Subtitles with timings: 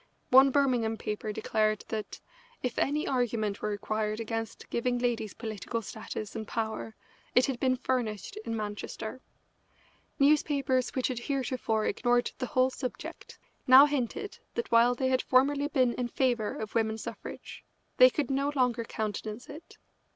[0.31, 2.19] One Birmingham paper declared that
[2.63, 6.95] "if any argument were required against giving ladies political status and power
[7.35, 9.21] it had been furnished in Manchester."
[10.17, 13.37] Newspapers which had heretofore ignored the whole subject
[13.67, 17.63] now hinted that while they had formerly been in favour of women's suffrage,
[17.97, 19.77] they could no longer countenance it.